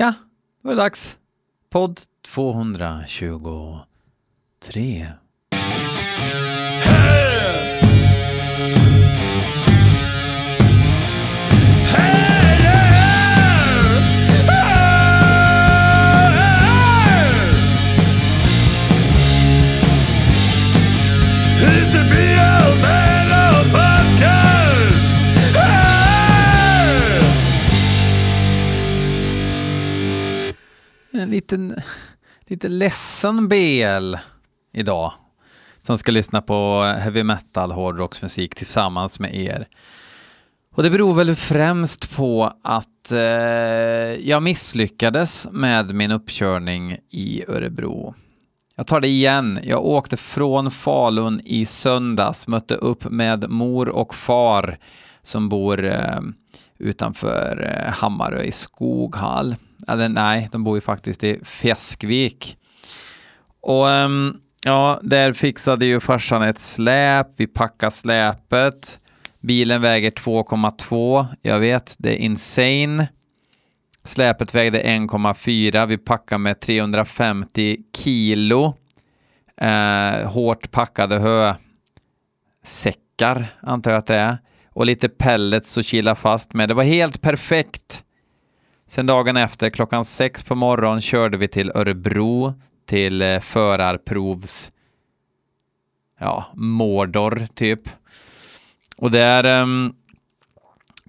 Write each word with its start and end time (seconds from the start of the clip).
Ja, 0.00 0.14
då 0.62 0.70
är 0.70 0.74
det 0.74 0.82
dags. 0.82 1.18
Podd 1.70 2.00
223. 2.34 5.06
Lite, 31.52 31.82
lite 32.46 32.68
ledsen 32.68 33.48
BL 33.48 34.14
idag. 34.72 35.12
Som 35.82 35.98
ska 35.98 36.12
lyssna 36.12 36.42
på 36.42 36.82
heavy 36.98 37.22
metal, 37.22 37.72
hårdrocksmusik 37.72 38.54
tillsammans 38.54 39.20
med 39.20 39.34
er. 39.34 39.68
Och 40.74 40.82
det 40.82 40.90
beror 40.90 41.14
väl 41.14 41.36
främst 41.36 42.16
på 42.16 42.52
att 42.62 43.12
eh, 43.12 43.18
jag 44.28 44.42
misslyckades 44.42 45.48
med 45.52 45.94
min 45.94 46.10
uppkörning 46.10 46.98
i 47.10 47.44
Örebro. 47.48 48.14
Jag 48.76 48.86
tar 48.86 49.00
det 49.00 49.08
igen. 49.08 49.58
Jag 49.62 49.84
åkte 49.84 50.16
från 50.16 50.70
Falun 50.70 51.40
i 51.44 51.66
söndags, 51.66 52.48
mötte 52.48 52.74
upp 52.74 53.04
med 53.04 53.50
mor 53.50 53.88
och 53.88 54.14
far 54.14 54.78
som 55.22 55.48
bor 55.48 55.84
eh, 55.84 56.20
utanför 56.78 57.74
eh, 57.76 57.92
Hammarö 57.92 58.42
i 58.42 58.52
Skoghall. 58.52 59.56
Eller 59.88 60.08
nej, 60.08 60.48
de 60.52 60.64
bor 60.64 60.76
ju 60.76 60.80
faktiskt 60.80 61.24
i 61.24 61.40
Fjäskvik. 61.44 62.56
Och 63.60 63.90
ehm, 63.90 64.36
ja, 64.64 65.00
där 65.02 65.32
fixade 65.32 65.86
ju 65.86 66.00
farsan 66.00 66.42
ett 66.42 66.58
släp, 66.58 67.26
vi 67.36 67.46
packade 67.46 67.92
släpet. 67.92 68.98
Bilen 69.40 69.82
väger 69.82 70.10
2,2. 70.10 71.26
Jag 71.42 71.58
vet, 71.58 71.94
det 71.98 72.10
är 72.10 72.16
insane. 72.16 73.08
Släpet 74.04 74.54
vägde 74.54 74.82
1,4. 74.82 75.86
Vi 75.86 75.98
packade 75.98 76.38
med 76.38 76.60
350 76.60 77.76
kilo 77.96 78.74
eh, 79.60 80.28
hårt 80.30 80.70
packade 80.70 81.18
hösäckar, 82.62 83.46
antar 83.62 83.90
jag 83.90 83.98
att 83.98 84.06
det 84.06 84.16
är. 84.16 84.38
Och 84.68 84.86
lite 84.86 85.08
pellets 85.08 85.78
att 85.78 85.84
kila 85.84 86.14
fast 86.14 86.54
med. 86.54 86.68
Det 86.68 86.74
var 86.74 86.84
helt 86.84 87.20
perfekt. 87.20 88.04
Sen 88.90 89.06
dagen 89.06 89.36
efter, 89.36 89.70
klockan 89.70 90.04
sex 90.04 90.42
på 90.42 90.54
morgonen, 90.54 91.00
körde 91.00 91.36
vi 91.36 91.48
till 91.48 91.70
Örebro 91.74 92.54
till 92.86 93.22
eh, 93.22 93.40
förarprovs... 93.40 94.72
Ja, 96.18 96.44
Mordor, 96.54 97.46
typ. 97.54 97.80
Och 98.96 99.10
där 99.10 99.62
um, 99.62 99.94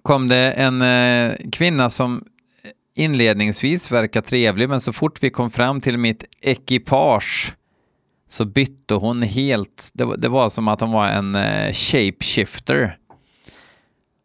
kom 0.02 0.28
det 0.28 0.52
en 0.52 0.82
uh, 0.82 1.36
kvinna 1.52 1.90
som 1.90 2.24
inledningsvis 2.96 3.92
verkar 3.92 4.22
trevlig, 4.22 4.70
men 4.70 4.82
så 4.82 4.94
fort 4.94 5.24
vi 5.24 5.30
kom 5.30 5.52
fram 5.52 5.82
till 5.82 5.98
mitt 5.98 6.24
ekipage 6.42 7.54
så 8.30 8.46
bytte 8.46 8.94
hon 8.94 9.22
helt. 9.22 9.90
Det, 9.94 10.16
det 10.18 10.30
var 10.30 10.50
som 10.50 10.68
att 10.68 10.82
hon 10.82 10.92
var 10.92 11.08
en 11.08 11.36
uh, 11.36 11.74
shapeshifter. 11.74 12.98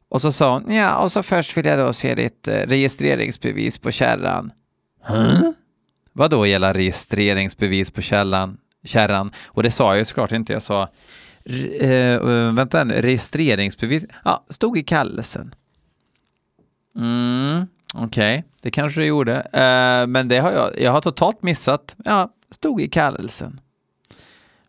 Och 0.08 0.22
så 0.22 0.32
sa 0.32 0.52
hon, 0.52 0.74
ja, 0.74 0.96
och 0.96 1.12
så 1.12 1.22
först 1.22 1.56
vill 1.56 1.66
jag 1.66 1.78
då 1.78 1.92
se 1.92 2.14
ditt 2.14 2.48
eh, 2.48 2.52
registreringsbevis 2.52 3.78
på 3.78 3.90
kärran. 3.90 4.52
Huh? 5.02 5.50
Vad 6.12 6.30
då 6.30 6.46
gäller 6.46 6.74
registreringsbevis 6.74 7.90
på 7.90 8.02
källan, 8.02 8.58
kärran? 8.84 9.32
Och 9.46 9.62
det 9.62 9.70
sa 9.70 9.90
jag 9.90 9.98
ju 9.98 10.04
såklart 10.04 10.32
inte. 10.32 10.52
Jag 10.52 10.62
sa, 10.62 10.88
uh, 11.82 12.54
vänta, 12.54 12.84
registreringsbevis? 12.84 14.04
Ja, 14.24 14.44
stod 14.48 14.78
i 14.78 14.82
kallelsen. 14.82 15.54
Mm, 16.96 17.66
okej, 17.94 18.38
okay. 18.38 18.42
det 18.62 18.70
kanske 18.70 19.00
det 19.00 19.06
gjorde. 19.06 19.36
Uh, 19.36 20.06
men 20.06 20.28
det 20.28 20.38
har 20.38 20.52
jag, 20.52 20.80
jag 20.80 20.92
har 20.92 21.00
totalt 21.00 21.42
missat. 21.42 21.94
Ja, 22.04 22.30
stod 22.50 22.80
i 22.80 22.88
kallelsen. 22.88 23.60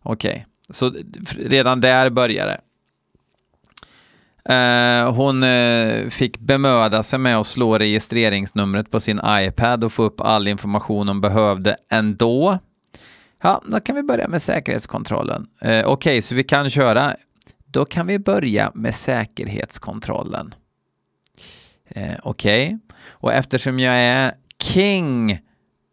Okej, 0.02 0.46
okay. 0.68 0.74
så 0.74 0.94
redan 1.38 1.80
där 1.80 2.10
började 2.10 2.50
det. 2.50 2.60
Eh, 4.48 5.12
hon 5.12 5.42
eh, 5.42 6.08
fick 6.08 6.38
bemöda 6.38 7.02
sig 7.02 7.18
med 7.18 7.38
att 7.38 7.46
slå 7.46 7.78
registreringsnumret 7.78 8.90
på 8.90 9.00
sin 9.00 9.20
iPad 9.26 9.84
och 9.84 9.92
få 9.92 10.02
upp 10.02 10.20
all 10.20 10.48
information 10.48 11.08
hon 11.08 11.20
behövde 11.20 11.76
ändå. 11.90 12.58
Ja, 13.42 13.62
då 13.66 13.80
kan 13.80 13.96
vi 13.96 14.02
börja 14.02 14.28
med 14.28 14.42
säkerhetskontrollen. 14.42 15.46
Eh, 15.60 15.70
okej, 15.70 15.86
okay, 15.86 16.22
så 16.22 16.34
vi 16.34 16.44
kan 16.44 16.70
köra. 16.70 17.14
Då 17.66 17.84
kan 17.84 18.06
vi 18.06 18.18
börja 18.18 18.70
med 18.74 18.94
säkerhetskontrollen. 18.94 20.54
Okej, 22.22 22.78
och 23.08 23.32
eftersom 23.32 23.78
jag 23.80 23.94
är 23.94 24.32
king 24.62 25.38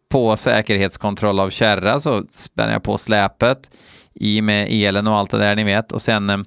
på 0.08 0.36
säkerhetskontroll 0.36 1.40
av 1.40 1.50
kärra 1.50 2.00
så 2.00 2.24
spänner 2.30 2.72
jag 2.72 2.82
på 2.82 2.98
släpet 2.98 3.70
i 4.14 4.42
med 4.42 4.68
elen 4.70 5.06
och 5.06 5.16
allt 5.16 5.30
det 5.30 5.38
där 5.38 5.56
ni 5.56 5.64
vet 5.64 5.92
och 5.92 6.02
sen 6.02 6.46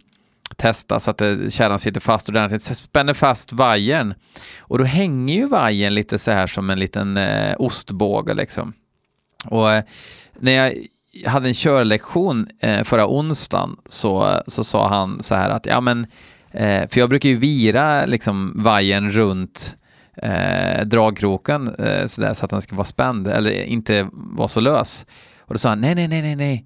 testa 0.59 0.99
så 0.99 1.11
att 1.11 1.21
eh, 1.21 1.49
kärran 1.49 1.79
sitter 1.79 1.99
fast 1.99 2.29
ordentligt. 2.29 2.61
Spänner 2.61 3.13
fast 3.13 3.53
vajern 3.53 4.13
och 4.59 4.77
då 4.77 4.83
hänger 4.83 5.35
ju 5.35 5.47
vajern 5.47 5.93
lite 5.93 6.19
så 6.19 6.31
här 6.31 6.47
som 6.47 6.69
en 6.69 6.79
liten 6.79 7.17
eh, 7.17 7.55
ostbåge 7.59 8.33
liksom. 8.33 8.73
Och 9.45 9.71
eh, 9.71 9.83
när 10.39 10.51
jag 10.51 10.73
hade 11.25 11.47
en 11.47 11.53
körlektion 11.53 12.47
eh, 12.59 12.83
förra 12.83 13.07
onsdagen 13.07 13.77
så, 13.85 14.41
så 14.47 14.63
sa 14.63 14.87
han 14.87 15.23
så 15.23 15.35
här 15.35 15.49
att 15.49 15.65
ja 15.65 15.81
men 15.81 16.07
eh, 16.51 16.87
för 16.89 16.99
jag 16.99 17.09
brukar 17.09 17.29
ju 17.29 17.35
vira 17.35 18.05
liksom 18.05 18.53
vajern 18.55 19.11
runt 19.11 19.77
eh, 20.21 20.85
dragkroken 20.85 21.75
eh, 21.75 22.05
så, 22.05 22.21
där, 22.21 22.33
så 22.33 22.45
att 22.45 22.51
den 22.51 22.61
ska 22.61 22.75
vara 22.75 22.87
spänd 22.87 23.27
eller 23.27 23.51
inte 23.51 24.07
vara 24.11 24.47
så 24.47 24.59
lös. 24.59 25.05
Och 25.39 25.53
då 25.53 25.57
sa 25.57 25.69
han 25.69 25.81
nej, 25.81 25.95
nej, 25.95 26.07
nej, 26.07 26.21
nej, 26.21 26.35
nej. 26.35 26.65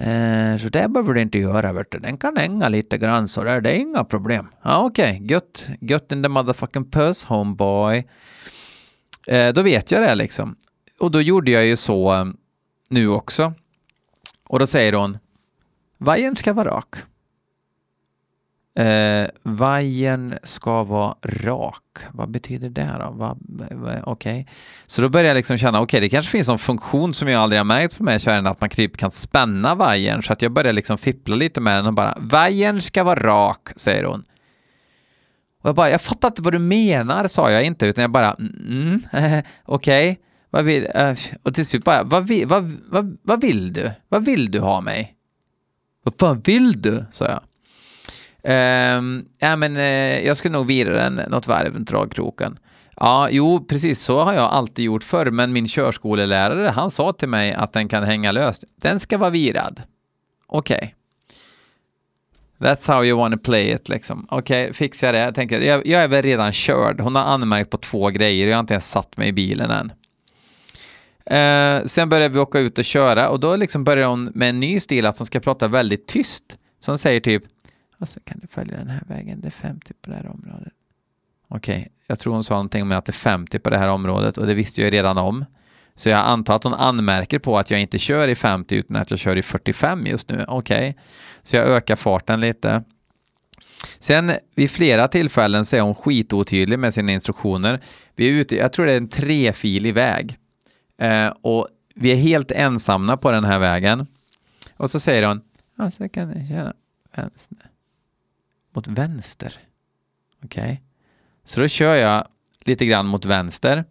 Eh, 0.00 0.56
så 0.56 0.68
det 0.68 0.88
behöver 0.88 1.14
du 1.14 1.20
inte 1.20 1.38
göra, 1.38 1.72
vet 1.72 1.90
du. 1.90 1.98
Den 1.98 2.16
kan 2.16 2.36
hänga 2.36 2.68
lite 2.68 2.98
grann 2.98 3.28
så 3.28 3.44
där, 3.44 3.60
det 3.60 3.70
är 3.70 3.76
inga 3.76 4.04
problem. 4.04 4.48
Ja, 4.62 4.86
okej, 4.86 5.14
okay. 5.14 5.26
gött, 5.26 5.66
gött 5.80 6.12
in 6.12 6.22
the 6.22 6.28
motherfucking 6.28 6.90
puss, 6.90 7.24
homeboy. 7.24 8.06
Eh, 9.26 9.52
då 9.52 9.62
vet 9.62 9.90
jag 9.90 10.02
det 10.02 10.14
liksom. 10.14 10.56
Och 11.00 11.10
då 11.10 11.20
gjorde 11.20 11.50
jag 11.50 11.66
ju 11.66 11.76
så 11.76 12.14
eh, 12.14 12.24
nu 12.88 13.08
också. 13.08 13.52
Och 14.48 14.58
då 14.58 14.66
säger 14.66 14.92
hon, 14.92 15.18
vajern 15.98 16.36
ska 16.36 16.52
vara 16.52 16.70
rak. 16.70 16.94
Eh, 18.74 19.28
vajern 19.42 20.38
ska 20.42 20.84
vara 20.84 21.14
rak. 21.22 21.98
Vad 22.12 22.30
betyder 22.30 22.70
det 22.70 22.96
då? 22.98 23.10
Va, 23.10 23.36
va, 23.70 24.02
okej. 24.04 24.40
Okay. 24.40 24.44
Så 24.86 25.02
då 25.02 25.08
börjar 25.08 25.26
jag 25.26 25.34
liksom 25.34 25.58
känna, 25.58 25.78
okej, 25.80 25.84
okay, 25.84 26.00
det 26.00 26.08
kanske 26.08 26.30
finns 26.30 26.48
någon 26.48 26.58
funktion 26.58 27.14
som 27.14 27.28
jag 27.28 27.42
aldrig 27.42 27.60
har 27.60 27.64
märkt 27.64 27.98
på 27.98 28.04
mig, 28.04 28.20
kärran, 28.20 28.46
att 28.46 28.60
man 28.60 28.70
typ 28.70 28.96
kan 28.96 29.10
spänna 29.10 29.74
vajern. 29.74 30.22
Så 30.22 30.32
att 30.32 30.42
jag 30.42 30.52
börjar 30.52 30.72
liksom 30.72 30.98
fippla 30.98 31.36
lite 31.36 31.60
med 31.60 31.76
den 31.76 31.86
och 31.86 31.94
bara, 31.94 32.14
vajern 32.18 32.80
ska 32.80 33.04
vara 33.04 33.20
rak, 33.20 33.68
säger 33.76 34.04
hon. 34.04 34.24
Och 35.62 35.68
jag 35.68 35.74
bara, 35.74 35.90
jag 35.90 36.00
fattar 36.00 36.28
inte 36.28 36.42
vad 36.42 36.52
du 36.52 36.58
menar, 36.58 37.26
sa 37.26 37.50
jag 37.50 37.64
inte, 37.64 37.86
utan 37.86 38.02
jag 38.02 38.10
bara, 38.10 38.34
mm, 38.34 39.02
okej. 39.64 40.10
Okay. 40.10 40.16
Vad 40.50 40.64
vill, 40.64 40.86
eh, 40.94 41.14
och 41.42 41.54
till 41.54 41.66
slut 41.66 41.84
bara, 41.84 42.02
vad 42.02 42.26
vill, 42.26 42.46
vad, 42.46 42.76
vad, 42.88 43.18
vad 43.22 43.40
vill 43.40 43.72
du? 43.72 43.90
Vad 44.08 44.24
vill 44.24 44.50
du 44.50 44.60
ha 44.60 44.80
mig? 44.80 45.14
Vad 46.02 46.14
fan 46.20 46.40
vill 46.40 46.82
du? 46.82 47.04
sa 47.10 47.24
jag. 47.24 47.40
Um, 48.42 49.24
ja, 49.38 49.56
men, 49.56 49.76
uh, 49.76 50.26
jag 50.26 50.36
skulle 50.36 50.52
nog 50.52 50.66
vira 50.66 50.94
den 50.94 51.14
något 51.14 51.46
varv 51.46 51.74
runt 51.74 51.88
dragkroken. 51.88 52.58
Ja, 52.96 53.28
jo, 53.30 53.64
precis 53.64 54.00
så 54.00 54.20
har 54.20 54.32
jag 54.32 54.50
alltid 54.50 54.84
gjort 54.84 55.04
förr, 55.04 55.30
men 55.30 55.52
min 55.52 55.68
körskolelärare, 55.68 56.68
han 56.68 56.90
sa 56.90 57.12
till 57.12 57.28
mig 57.28 57.52
att 57.52 57.72
den 57.72 57.88
kan 57.88 58.04
hänga 58.04 58.32
löst. 58.32 58.64
Den 58.76 59.00
ska 59.00 59.18
vara 59.18 59.30
virad. 59.30 59.82
Okej. 60.46 60.76
Okay. 60.76 60.90
That's 62.60 62.88
how 62.92 63.04
you 63.04 63.18
wanna 63.18 63.36
play 63.36 63.70
it, 63.70 63.88
liksom. 63.88 64.26
Okej, 64.30 64.62
okay, 64.62 64.72
fixar 64.72 65.06
jag 65.06 65.14
det. 65.14 65.18
Jag, 65.18 65.34
tänker, 65.34 65.60
jag, 65.60 65.86
jag 65.86 66.02
är 66.02 66.08
väl 66.08 66.22
redan 66.22 66.52
körd. 66.52 67.00
Hon 67.00 67.14
har 67.14 67.22
anmärkt 67.22 67.70
på 67.70 67.78
två 67.78 68.08
grejer 68.08 68.46
och 68.46 68.50
jag 68.50 68.56
har 68.56 68.60
inte 68.60 68.74
ens 68.74 68.90
satt 68.90 69.16
mig 69.16 69.28
i 69.28 69.32
bilen 69.32 69.70
än. 69.70 69.92
Uh, 71.30 71.84
sen 71.84 72.08
började 72.08 72.34
vi 72.34 72.40
åka 72.40 72.58
ut 72.58 72.78
och 72.78 72.84
köra 72.84 73.28
och 73.28 73.40
då 73.40 73.56
liksom 73.56 73.84
börjar 73.84 74.08
hon 74.08 74.30
med 74.34 74.50
en 74.50 74.60
ny 74.60 74.80
stil 74.80 75.06
att 75.06 75.18
hon 75.18 75.26
ska 75.26 75.40
prata 75.40 75.68
väldigt 75.68 76.06
tyst. 76.06 76.56
Så 76.80 76.90
hon 76.90 76.98
säger 76.98 77.20
typ 77.20 77.44
och 78.00 78.08
så 78.08 78.20
kan 78.20 78.38
du 78.38 78.46
följa 78.46 78.76
den 78.76 78.88
här 78.88 79.02
vägen, 79.06 79.40
det 79.40 79.48
är 79.48 79.50
50 79.50 79.86
typ 79.86 80.02
på 80.02 80.10
det 80.10 80.16
här 80.16 80.26
området. 80.26 80.72
Okej, 81.48 81.78
okay. 81.78 81.88
jag 82.06 82.18
tror 82.18 82.34
hon 82.34 82.44
sa 82.44 82.54
någonting 82.54 82.82
om 82.82 82.92
att 82.92 83.04
det 83.04 83.10
är 83.10 83.12
50 83.12 83.52
typ 83.52 83.62
på 83.62 83.70
det 83.70 83.78
här 83.78 83.88
området 83.88 84.38
och 84.38 84.46
det 84.46 84.54
visste 84.54 84.80
jag 84.80 84.86
ju 84.86 84.90
redan 84.90 85.18
om. 85.18 85.44
Så 85.96 86.08
jag 86.08 86.18
antar 86.18 86.56
att 86.56 86.64
hon 86.64 86.74
anmärker 86.74 87.38
på 87.38 87.58
att 87.58 87.70
jag 87.70 87.80
inte 87.80 87.98
kör 87.98 88.28
i 88.28 88.34
50 88.34 88.68
typ, 88.68 88.84
utan 88.84 88.96
att 88.96 89.10
jag 89.10 89.20
kör 89.20 89.36
i 89.36 89.42
45 89.42 90.06
just 90.06 90.28
nu. 90.28 90.44
Okej, 90.48 90.90
okay. 90.90 91.02
så 91.42 91.56
jag 91.56 91.66
ökar 91.66 91.96
farten 91.96 92.40
lite. 92.40 92.84
Sen 93.98 94.32
vid 94.54 94.70
flera 94.70 95.08
tillfällen 95.08 95.64
så 95.64 95.76
är 95.76 95.80
hon 95.80 95.94
skitotydlig 95.94 96.78
med 96.78 96.94
sina 96.94 97.12
instruktioner. 97.12 97.80
Vi 98.16 98.28
är 98.28 98.32
ute, 98.32 98.56
jag 98.56 98.72
tror 98.72 98.86
det 98.86 98.92
är 98.92 98.96
en 98.96 99.08
trefilig 99.08 99.94
väg. 99.94 100.38
Eh, 100.98 101.28
och 101.42 101.68
vi 101.94 102.12
är 102.12 102.16
helt 102.16 102.50
ensamma 102.50 103.16
på 103.16 103.30
den 103.30 103.44
här 103.44 103.58
vägen. 103.58 104.06
Och 104.76 104.90
så 104.90 105.00
säger 105.00 105.28
hon, 105.28 105.40
ja, 105.76 105.90
så 105.90 106.08
kan 106.08 106.28
ni 106.28 106.48
köra 106.48 106.72
vänster. 107.16 107.69
Mot 108.72 108.86
vänster. 108.86 109.58
Okej. 110.44 110.62
Okay. 110.62 110.76
Så 111.44 111.60
då 111.60 111.68
kör 111.68 111.94
jag 111.94 112.26
lite 112.60 112.86
grann 112.86 113.06
mot 113.06 113.24
vänster 113.24 113.84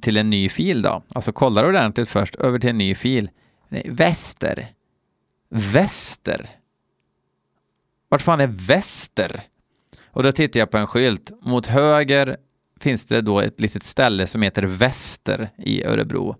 till 0.00 0.16
en 0.16 0.30
ny 0.30 0.48
fil 0.48 0.82
då. 0.82 1.02
Alltså 1.14 1.32
kollar 1.32 1.68
ordentligt 1.68 2.08
först, 2.08 2.34
över 2.34 2.58
till 2.58 2.70
en 2.70 2.78
ny 2.78 2.94
fil. 2.94 3.30
Nej, 3.68 3.86
väster. 3.88 4.72
Väster. 5.48 6.50
Vart 8.08 8.22
fan 8.22 8.40
är 8.40 8.46
väster? 8.46 9.42
Och 10.06 10.22
då 10.22 10.32
tittar 10.32 10.60
jag 10.60 10.70
på 10.70 10.78
en 10.78 10.86
skylt. 10.86 11.30
Mot 11.42 11.66
höger 11.66 12.36
finns 12.80 13.06
det 13.06 13.20
då 13.20 13.40
ett 13.40 13.60
litet 13.60 13.82
ställe 13.82 14.26
som 14.26 14.42
heter 14.42 14.62
Väster 14.62 15.50
i 15.58 15.84
Örebro. 15.84 16.36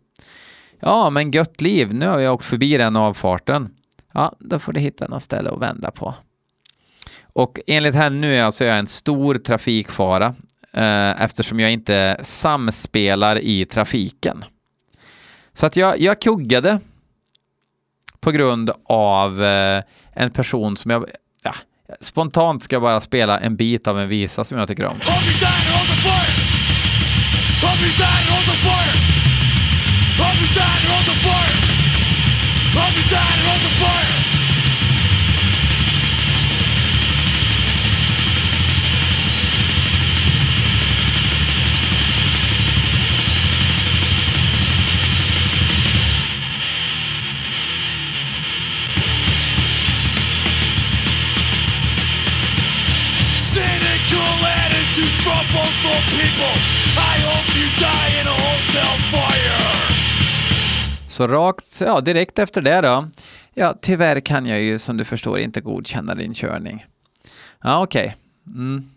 Ja, 0.80 1.10
men 1.10 1.30
gött 1.30 1.60
liv, 1.60 1.94
nu 1.94 2.06
har 2.06 2.18
jag 2.18 2.34
åkt 2.34 2.44
förbi 2.44 2.76
den 2.76 2.96
avfarten. 2.96 3.74
Ja, 4.12 4.36
då 4.38 4.58
får 4.58 4.72
du 4.72 4.80
hitta 4.80 5.08
något 5.08 5.22
ställe 5.22 5.50
att 5.50 5.60
vända 5.60 5.90
på. 5.90 6.14
Och 7.22 7.60
enligt 7.66 7.94
henne 7.94 8.16
nu 8.16 8.36
är 8.36 8.42
alltså 8.42 8.64
jag 8.64 8.78
en 8.78 8.86
stor 8.86 9.34
trafikfara 9.34 10.34
eh, 10.72 11.22
eftersom 11.22 11.60
jag 11.60 11.72
inte 11.72 12.16
samspelar 12.22 13.38
i 13.38 13.64
trafiken. 13.64 14.44
Så 15.52 15.66
att 15.66 15.76
jag, 15.76 16.00
jag 16.00 16.20
kuggade 16.20 16.80
på 18.20 18.30
grund 18.30 18.70
av 18.84 19.44
eh, 19.44 19.82
en 20.12 20.30
person 20.30 20.76
som 20.76 20.90
jag 20.90 21.06
ja, 21.42 21.54
spontant 22.00 22.62
ska 22.62 22.74
jag 22.76 22.82
bara 22.82 23.00
spela 23.00 23.40
en 23.40 23.56
bit 23.56 23.88
av 23.88 23.98
en 23.98 24.08
visa 24.08 24.44
som 24.44 24.58
jag 24.58 24.68
tycker 24.68 24.84
om. 24.84 24.96
Så 61.08 61.28
rakt, 61.28 61.80
ja 61.80 62.00
direkt 62.00 62.38
efter 62.38 62.62
det 62.62 62.80
då. 62.80 63.08
Ja, 63.54 63.74
tyvärr 63.82 64.20
kan 64.20 64.46
jag 64.46 64.60
ju 64.60 64.78
som 64.78 64.96
du 64.96 65.04
förstår 65.04 65.38
inte 65.38 65.60
godkänna 65.60 66.14
din 66.14 66.34
körning. 66.34 66.86
Ja, 67.62 67.82
okej. 67.82 68.16
Okay. 68.46 68.60
Mm. 68.60 68.90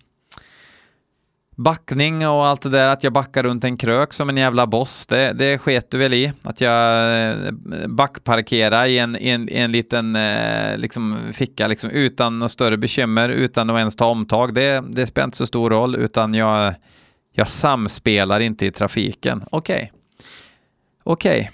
Backning 1.58 2.28
och 2.28 2.46
allt 2.46 2.62
det 2.62 2.70
där, 2.70 2.90
att 2.90 3.04
jag 3.04 3.14
backar 3.14 3.44
runt 3.44 3.64
en 3.64 3.78
krök 3.78 4.14
som 4.14 4.30
en 4.30 4.38
jävla 4.38 4.68
boss, 4.68 5.06
det, 5.08 5.34
det 5.34 5.58
sket 5.58 5.92
du 5.92 5.98
väl 5.98 6.14
i? 6.14 6.34
Att 6.44 6.62
jag 6.62 7.22
eh, 7.32 7.52
backparkerar 7.88 8.86
i 8.86 8.98
en, 8.98 9.16
en, 9.16 9.50
en 9.50 9.72
liten 9.72 10.16
eh, 10.16 10.78
liksom, 10.78 11.34
ficka 11.34 11.68
liksom, 11.68 11.90
utan 11.90 12.40
några 12.40 12.50
större 12.50 12.78
bekymmer, 12.78 13.30
utan 13.30 13.70
att 13.70 13.78
ens 13.78 13.96
ta 13.96 14.06
omtag. 14.06 14.54
Det, 14.54 14.84
det 14.90 15.08
spelar 15.08 15.26
inte 15.26 15.38
så 15.38 15.48
stor 15.48 15.70
roll, 15.70 15.96
utan 15.96 16.34
jag, 16.34 16.74
jag 17.34 17.48
samspelar 17.48 18.40
inte 18.40 18.66
i 18.66 18.72
trafiken. 18.72 19.44
Okej. 19.52 19.76
Okay. 19.76 19.90
Okej. 21.04 21.40
Okay. 21.40 21.52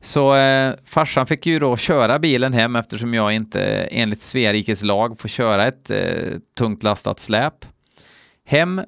Så 0.00 0.36
eh, 0.36 0.74
farsan 0.84 1.26
fick 1.26 1.46
ju 1.46 1.58
då 1.58 1.76
köra 1.76 2.18
bilen 2.18 2.52
hem 2.52 2.76
eftersom 2.76 3.14
jag 3.14 3.32
inte 3.32 3.62
enligt 3.90 4.22
Sveriges 4.22 4.82
lag 4.82 5.20
får 5.20 5.28
köra 5.28 5.66
ett 5.66 5.90
eh, 5.90 6.38
tungt 6.58 6.82
lastat 6.82 7.20
släp. 7.20 7.54
Hem 8.46 8.80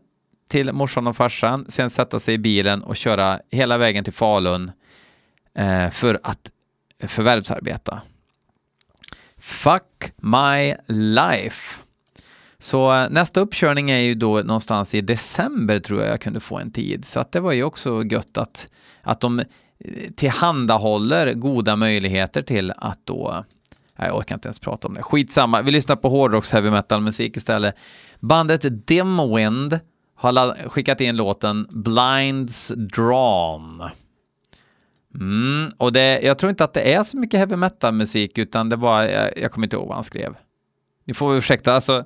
till 0.50 0.72
morsan 0.72 1.06
och 1.06 1.16
farsan, 1.16 1.64
sen 1.68 1.90
sätta 1.90 2.18
sig 2.18 2.34
i 2.34 2.38
bilen 2.38 2.82
och 2.82 2.96
köra 2.96 3.40
hela 3.50 3.78
vägen 3.78 4.04
till 4.04 4.12
Falun 4.12 4.72
eh, 5.54 5.90
för 5.90 6.20
att 6.22 6.50
förvärvsarbeta. 7.06 8.00
Fuck 9.38 10.12
my 10.16 10.74
life. 10.86 11.76
Så 12.58 12.94
eh, 12.94 13.10
nästa 13.10 13.40
uppkörning 13.40 13.90
är 13.90 13.98
ju 13.98 14.14
då 14.14 14.40
någonstans 14.40 14.94
i 14.94 15.00
december 15.00 15.80
tror 15.80 16.00
jag 16.00 16.10
jag 16.10 16.20
kunde 16.20 16.40
få 16.40 16.58
en 16.58 16.70
tid. 16.70 17.04
Så 17.04 17.20
att 17.20 17.32
det 17.32 17.40
var 17.40 17.52
ju 17.52 17.64
också 17.64 18.04
gött 18.04 18.36
att, 18.36 18.72
att 19.02 19.20
de 19.20 19.38
eh, 19.38 19.44
tillhandahåller 20.16 21.34
goda 21.34 21.76
möjligheter 21.76 22.42
till 22.42 22.72
att 22.76 23.00
då 23.04 23.44
eh, 23.98 24.06
jag 24.06 24.16
orkar 24.16 24.34
inte 24.34 24.48
ens 24.48 24.58
prata 24.58 24.88
om 24.88 24.94
det. 24.94 25.02
Skitsamma, 25.02 25.62
vi 25.62 25.70
lyssnar 25.70 25.96
på 25.96 26.08
hårdrocks 26.08 26.52
heavy 26.52 26.70
metal 26.70 27.00
musik 27.00 27.36
istället. 27.36 27.74
Bandet 28.20 28.86
Dimwind 28.86 29.80
har 30.20 30.68
skickat 30.68 31.00
in 31.00 31.16
låten 31.16 31.66
Blinds 31.70 32.72
Drawn. 32.76 33.82
Mm, 35.14 35.72
och 35.76 35.92
det, 35.92 36.20
jag 36.22 36.38
tror 36.38 36.50
inte 36.50 36.64
att 36.64 36.72
det 36.72 36.94
är 36.94 37.02
så 37.02 37.18
mycket 37.18 37.38
heavy 37.38 37.56
metal 37.56 37.94
musik 37.94 38.38
utan 38.38 38.68
det 38.68 38.76
var, 38.76 39.02
jag, 39.02 39.38
jag 39.38 39.52
kommer 39.52 39.66
inte 39.66 39.76
ihåg 39.76 39.86
vad 39.86 39.96
han 39.96 40.04
skrev. 40.04 40.34
Ni 41.06 41.14
får 41.14 41.36
ursäkta, 41.36 41.74
alltså 41.74 42.04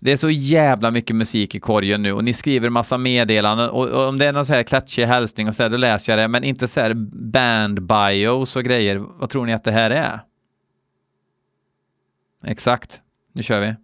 det 0.00 0.12
är 0.12 0.16
så 0.16 0.30
jävla 0.30 0.90
mycket 0.90 1.16
musik 1.16 1.54
i 1.54 1.60
korgen 1.60 2.02
nu 2.02 2.12
och 2.12 2.24
ni 2.24 2.34
skriver 2.34 2.68
massa 2.68 2.98
meddelanden 2.98 3.70
och, 3.70 3.88
och 3.88 4.08
om 4.08 4.18
det 4.18 4.26
är 4.26 4.32
någon 4.32 4.46
så 4.46 4.52
här 4.52 4.62
klatschig 4.62 5.06
hälsning 5.06 5.48
och 5.48 5.54
så 5.54 5.62
där, 5.62 5.70
då 5.70 5.76
läser 5.76 6.12
jag 6.12 6.18
det, 6.18 6.28
men 6.28 6.44
inte 6.44 6.68
så 6.68 6.80
här 6.80 6.94
band 7.32 7.86
bios 7.86 8.56
och 8.56 8.64
grejer. 8.64 8.96
Vad 8.96 9.30
tror 9.30 9.46
ni 9.46 9.52
att 9.52 9.64
det 9.64 9.72
här 9.72 9.90
är? 9.90 10.20
Exakt. 12.44 13.00
Nu 13.32 13.42
kör 13.42 13.60
vi. 13.60 13.83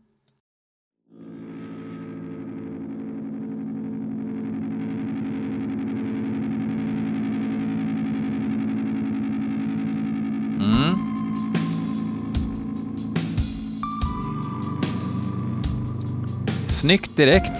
Snyggt 16.81 17.17
direkt. 17.17 17.53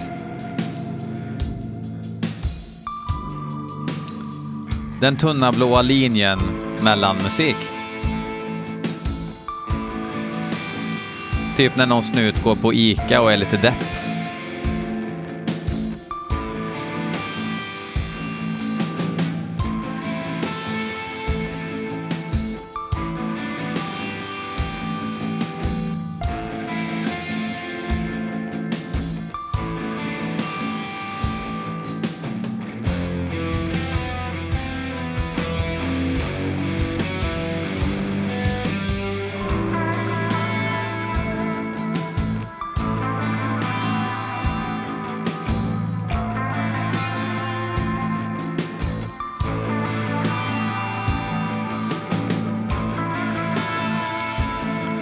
Den 5.01 5.15
tunna 5.17 5.51
blåa 5.51 5.81
linjen 5.81 6.39
mellan 6.81 7.17
musik. 7.17 7.55
Typ 11.57 11.75
när 11.75 11.85
någon 11.85 12.03
snut 12.03 12.43
går 12.43 12.55
på 12.55 12.73
ICA 12.73 13.21
och 13.21 13.31
är 13.33 13.37
lite 13.37 13.57
depp. 13.57 14.00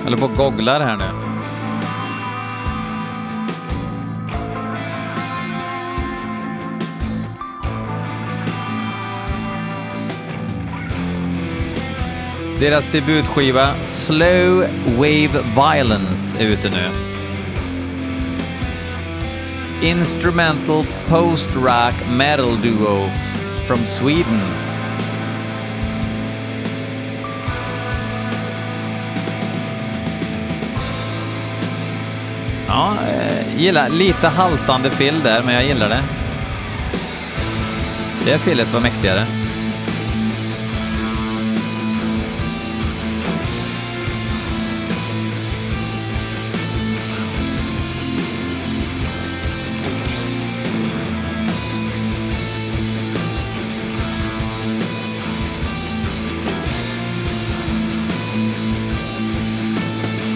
Eller 0.10 0.18
på 0.18 0.26
och 0.26 0.36
googlar 0.36 0.80
här 0.80 0.98
nu. 0.98 1.06
Deras 12.60 12.90
debutskiva 12.90 13.74
Slow 13.82 14.66
Wave 14.98 15.44
Violence 15.56 16.38
är 16.38 16.46
ute 16.46 16.70
nu. 16.70 16.92
Instrumental 19.88 20.86
post-rock 21.08 21.94
metal 22.12 22.62
duo 22.62 23.10
from 23.68 23.86
Sweden. 23.86 24.69
Ja, 32.72 32.98
eh, 33.08 33.62
gillar 33.62 33.90
lite 33.90 34.28
haltande 34.28 34.92
fill 34.92 35.20
där, 35.24 35.44
men 35.44 35.54
jag 35.54 35.66
gillar 35.66 35.90
det. 35.90 36.04
Det 38.26 38.38
fillet 38.38 38.74
var 38.74 38.82
mäktigare. 38.82 39.26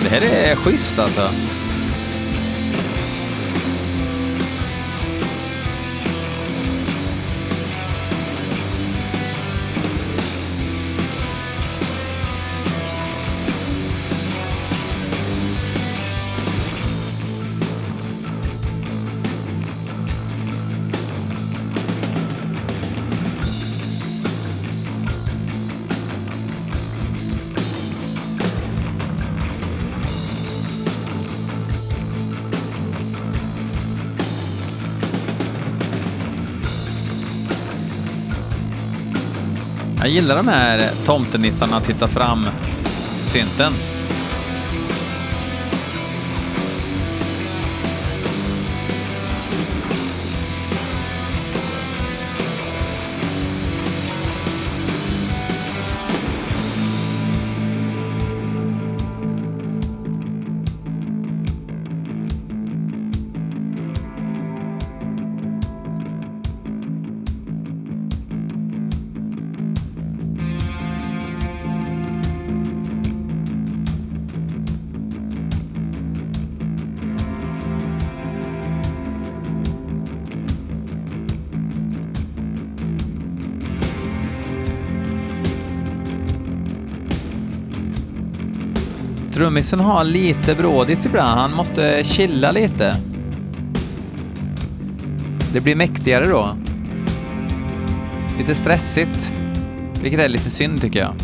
Det 0.04 0.10
här 0.10 0.22
är 0.22 0.56
schysst 0.56 1.00
alltså. 1.00 1.30
Jag 40.04 40.12
gillar 40.12 40.36
de 40.36 40.48
här 40.48 40.90
tomtenissarna 41.06 41.82
titta 41.82 42.08
fram 42.08 42.48
synten. 43.26 43.93
Trummisen 89.44 89.80
har 89.80 90.04
lite 90.04 90.56
brådis 90.56 91.06
ibland. 91.06 91.40
Han 91.40 91.54
måste 91.54 92.04
chilla 92.04 92.52
lite. 92.52 92.96
Det 95.54 95.62
blir 95.62 95.76
mäktigare 95.76 96.28
då. 96.28 96.58
Lite 98.38 98.56
stressigt, 98.56 99.34
vilket 100.02 100.20
är 100.20 100.30
lite 100.30 100.50
synd 100.50 100.82
tycker 100.82 101.00
jag. 101.00 101.16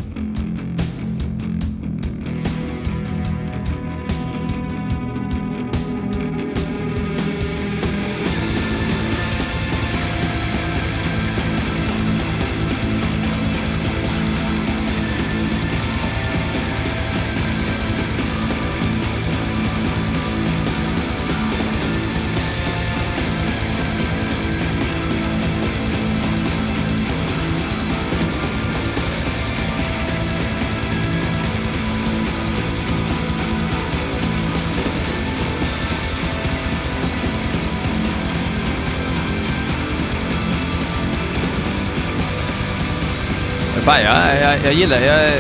Fan, 43.89 44.01
jag, 44.03 44.41
jag, 44.41 44.65
jag 44.65 44.74
gillar, 44.74 45.00
jag 45.00 45.31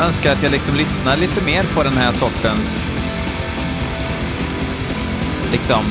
önskar 0.00 0.32
att 0.32 0.42
jag 0.42 0.52
liksom 0.52 0.74
lyssnar 0.74 1.16
lite 1.16 1.44
mer 1.44 1.62
på 1.74 1.82
den 1.82 1.92
här 1.92 2.12
sortens 2.12 2.78
liksom 5.52 5.84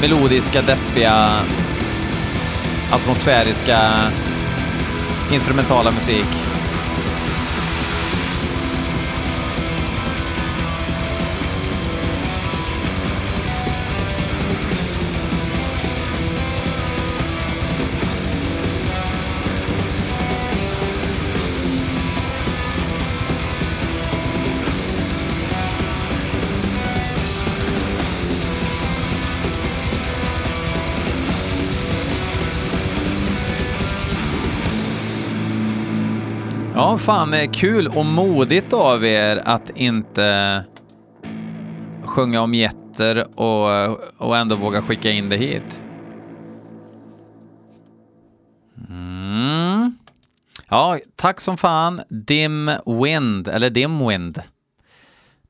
melodiska, 0.00 0.62
deppiga, 0.62 1.40
atmosfäriska, 2.90 3.78
instrumentala 5.32 5.90
musik. 5.90 6.47
Fan, 37.08 37.34
är 37.34 37.52
kul 37.52 37.88
och 37.88 38.06
modigt 38.06 38.72
av 38.72 39.04
er 39.04 39.42
att 39.44 39.70
inte 39.70 40.64
sjunga 42.04 42.40
om 42.40 42.54
jätter 42.54 43.40
och, 43.40 43.98
och 44.16 44.36
ändå 44.36 44.56
våga 44.56 44.82
skicka 44.82 45.10
in 45.10 45.28
det 45.28 45.36
hit. 45.36 45.82
Mm. 48.88 49.98
Ja, 50.68 50.98
tack 51.16 51.40
som 51.40 51.56
fan, 51.56 52.00
Dim 52.08 52.70
Wind, 52.86 53.48
eller 53.48 53.70
Dim 53.70 54.08
Wind. 54.08 54.42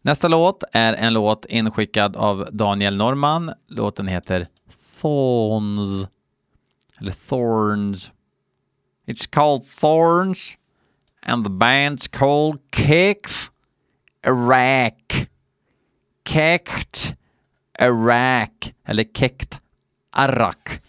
Nästa 0.03 0.29
låt 0.29 0.65
är 0.73 0.93
en 0.93 1.12
låt 1.12 1.45
inskickad 1.45 2.17
av 2.17 2.49
Daniel 2.53 2.97
Norman. 2.97 3.53
Låten 3.69 4.09
heter 4.09 4.47
Thorns. 5.00 6.09
Eller 7.00 7.29
Thorns. 7.29 8.12
It's 9.07 9.31
called 9.31 9.62
Thorns 9.81 10.58
and 11.28 11.44
the 11.44 11.50
band's 11.50 12.08
called 12.08 12.58
Kicked 12.73 13.50
Iraq. 14.26 15.28
Kicked 16.25 17.16
Iraq, 17.80 18.75
eller 18.87 19.04
Kicked 19.04 19.58
Arak. 20.12 20.80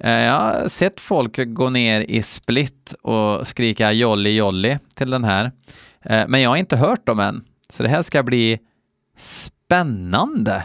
Eh, 0.00 0.10
jag 0.10 0.32
har 0.32 0.68
sett 0.68 1.00
folk 1.00 1.38
gå 1.46 1.70
ner 1.70 2.00
i 2.00 2.22
split 2.22 2.94
och 3.02 3.48
skrika 3.48 3.92
jolly 3.92 4.30
jolly 4.30 4.78
till 4.94 5.10
den 5.10 5.24
här. 5.24 5.52
Eh, 6.02 6.28
men 6.28 6.40
jag 6.40 6.50
har 6.50 6.56
inte 6.56 6.76
hört 6.76 7.06
dem 7.06 7.20
än, 7.20 7.44
så 7.70 7.82
det 7.82 7.88
här 7.88 8.02
ska 8.02 8.22
bli 8.22 8.58
spännande. 9.16 10.64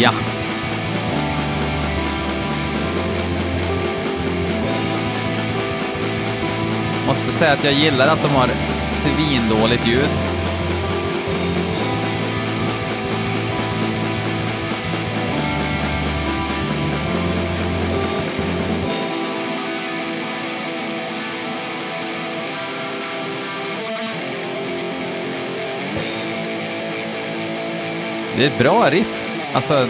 Ja. 0.00 0.10
Måste 7.06 7.32
säga 7.32 7.52
att 7.52 7.64
jag 7.64 7.72
gillar 7.72 8.08
att 8.08 8.22
de 8.22 8.28
har 8.28 8.50
svindåligt 8.72 9.86
ljud. 9.86 10.08
Det 28.36 28.44
är 28.44 28.50
ett 28.50 28.58
bra 28.58 28.90
riff. 28.90 29.23
Alltså... 29.54 29.88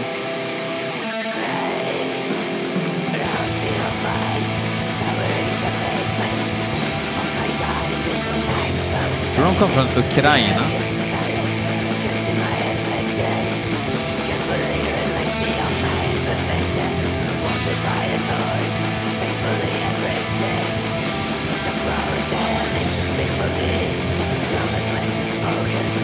Tror 9.33 9.45
de 9.45 9.55
kom 9.55 9.69
från 9.69 10.03
Ukraina. 10.03 10.61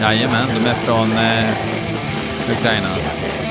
Jajamän, 0.00 0.48
de 0.48 0.70
är 0.70 0.74
från 0.74 1.12
eh, 1.12 1.72
Ukraina. 2.50 3.41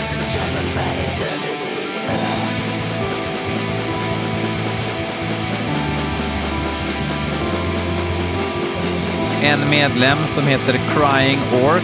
En 9.44 9.70
medlem 9.70 10.18
som 10.28 10.48
heter 10.48 10.74
Crying 10.74 11.40
Ork, 11.64 11.84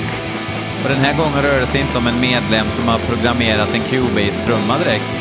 Och 0.84 0.90
den 0.90 0.98
här 0.98 1.18
gången 1.18 1.42
rör 1.42 1.60
det 1.60 1.68
sig 1.68 1.82
inte 1.82 1.98
om 1.98 2.08
en 2.08 2.20
medlem 2.20 2.70
som 2.70 2.88
har 2.88 3.00
programmerat 3.00 3.74
en 3.74 3.82
Cubase-trumma 3.82 4.78
direkt. 4.78 5.17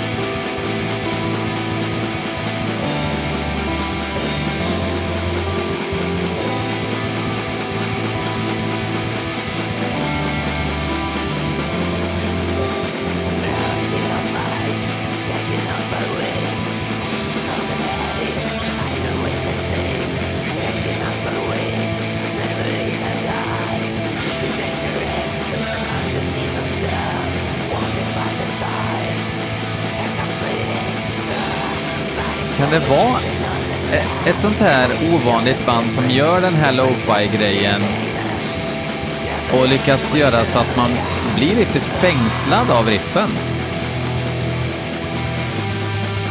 Det 32.81 32.89
vara 32.89 33.21
e- 33.93 34.31
ett 34.31 34.41
sånt 34.41 34.59
här 34.59 34.91
ovanligt 35.15 35.67
band 35.67 35.91
som 35.93 36.11
gör 36.11 36.41
den 36.41 36.55
här 36.55 36.73
lo-fi-grejen 36.73 37.83
och 39.53 39.69
lyckas 39.69 40.15
göra 40.15 40.45
så 40.45 40.59
att 40.59 40.77
man 40.77 40.91
blir 41.37 41.57
lite 41.57 41.81
fängslad 41.81 42.71
av 42.71 42.87
riffen? 42.87 43.31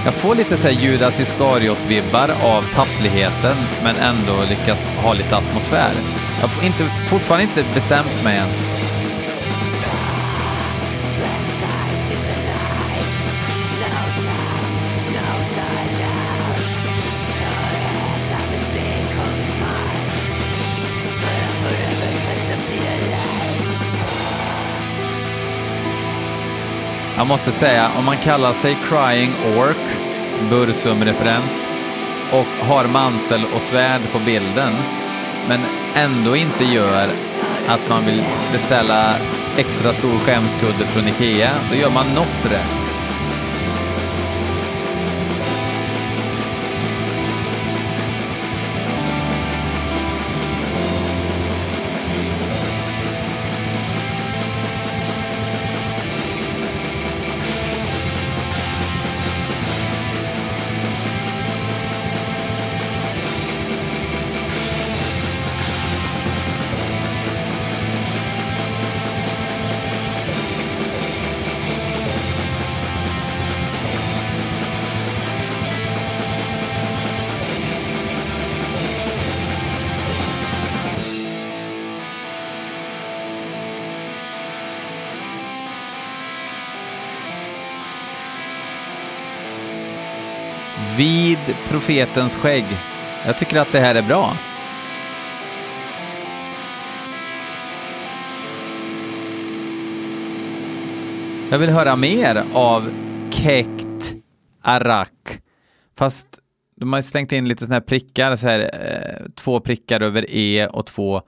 Jag 0.05 0.13
får 0.13 0.35
lite 0.35 0.57
så 0.57 0.67
här 0.67 0.73
Judas 0.73 1.19
Iskariot-vibbar 1.19 2.29
av 2.43 2.61
taffligheten, 2.73 3.57
men 3.83 3.95
ändå 3.95 4.43
lyckas 4.49 4.85
ha 4.85 5.13
lite 5.13 5.37
atmosfär. 5.37 5.91
Jag 6.41 6.47
har 6.47 6.65
inte, 6.65 6.83
fortfarande 7.07 7.43
inte 7.43 7.63
bestämt 7.73 8.23
mig 8.23 8.37
än. 8.37 8.74
Jag 27.17 27.27
måste 27.27 27.51
säga, 27.51 27.91
om 27.97 28.05
man 28.05 28.17
kallar 28.17 28.53
sig 28.53 28.77
Crying 28.89 29.33
Orc, 29.57 29.77
Bursum-referens, 30.49 31.67
och 32.31 32.65
har 32.67 32.87
mantel 32.87 33.45
och 33.55 33.61
svärd 33.61 34.01
på 34.11 34.19
bilden, 34.19 34.73
men 35.47 35.59
ändå 35.95 36.35
inte 36.35 36.63
gör 36.63 37.09
att 37.67 37.89
man 37.89 38.05
vill 38.05 38.23
beställa 38.51 39.15
extra 39.57 39.93
stor 39.93 40.17
skämskudde 40.19 40.87
från 40.87 41.07
Ikea, 41.07 41.51
då 41.71 41.75
gör 41.75 41.91
man 41.91 42.13
något 42.15 42.45
rätt. 42.51 42.84
Profetens 91.69 92.35
skägg. 92.35 92.65
Jag 93.25 93.37
tycker 93.37 93.59
att 93.59 93.71
det 93.71 93.79
här 93.79 93.95
är 93.95 94.01
bra. 94.01 94.37
Jag 101.51 101.59
vill 101.59 101.69
höra 101.69 101.95
mer 101.95 102.43
av 102.53 102.89
Kekt 103.31 104.15
Arak. 104.61 105.41
Fast 105.97 106.39
de 106.75 106.93
har 106.93 107.01
slängt 107.01 107.31
in 107.31 107.47
lite 107.47 107.65
sådana 107.65 107.75
här 107.75 107.81
prickar, 107.81 108.35
så 108.35 108.47
här, 108.47 108.59
eh, 108.59 109.29
två 109.35 109.59
prickar 109.59 110.01
över 110.01 110.25
E 110.29 110.67
och 110.67 110.85
två 110.85 111.21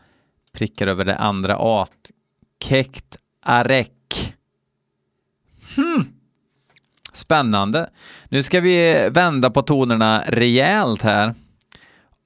prickar 0.54 0.88
över 0.88 1.06
det 1.06 1.16
andra 1.16 1.56
A. 1.60 1.88
Kekt 2.64 3.18
Arek. 3.46 4.34
Hmm. 5.76 6.17
Spännande. 7.18 7.90
Nu 8.30 8.44
ska 8.44 8.60
vi 8.60 9.10
vända 9.12 9.50
på 9.50 9.62
tonerna 9.62 10.24
rejält 10.28 11.02
här 11.02 11.36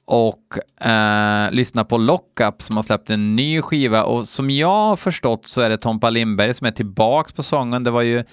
och 0.05 0.85
eh, 0.87 1.51
lyssna 1.51 1.83
på 1.83 1.97
Lockup 1.97 2.61
som 2.61 2.75
har 2.75 2.83
släppt 2.83 3.09
en 3.09 3.35
ny 3.35 3.61
skiva 3.61 4.03
och 4.03 4.27
som 4.27 4.49
jag 4.49 4.87
har 4.87 4.95
förstått 4.95 5.47
så 5.47 5.61
är 5.61 5.69
det 5.69 5.77
Tompa 5.77 6.09
Lindberg 6.09 6.53
som 6.53 6.67
är 6.67 6.71
tillbaks 6.71 7.33
på 7.33 7.43
sången. 7.43 7.83
Det 7.83 7.91
var 7.91 8.01
ju 8.01 8.23